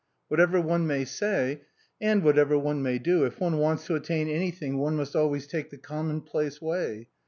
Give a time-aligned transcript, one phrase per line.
[0.31, 1.61] Wliatever one may say,
[2.01, 5.45] and whatever one may do, if one wants to attain anything one must al ways
[5.45, 7.07] take the commonplace way.